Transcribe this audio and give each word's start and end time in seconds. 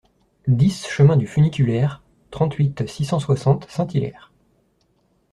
dix 0.47 0.87
chemin 0.87 1.15
du 1.15 1.27
Funiculaire, 1.27 2.01
trente-huit, 2.31 2.87
six 2.89 3.05
cent 3.05 3.19
soixante, 3.19 3.69
Saint-Hilaire 3.69 4.31